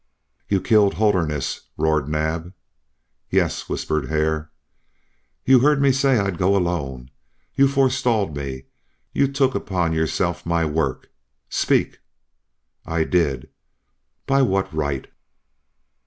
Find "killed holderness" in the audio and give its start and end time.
0.61-1.69